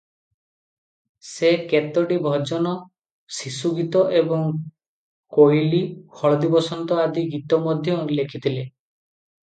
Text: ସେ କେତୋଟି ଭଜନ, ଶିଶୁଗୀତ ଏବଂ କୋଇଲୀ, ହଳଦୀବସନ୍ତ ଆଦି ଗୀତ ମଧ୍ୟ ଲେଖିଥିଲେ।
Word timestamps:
ସେ 1.31 1.51
କେତୋଟି 1.73 2.17
ଭଜନ, 2.23 2.71
ଶିଶୁଗୀତ 3.41 4.03
ଏବଂ 4.23 4.49
କୋଇଲୀ, 5.39 5.85
ହଳଦୀବସନ୍ତ 6.23 7.03
ଆଦି 7.07 7.31
ଗୀତ 7.37 7.65
ମଧ୍ୟ 7.71 8.03
ଲେଖିଥିଲେ। 8.21 8.69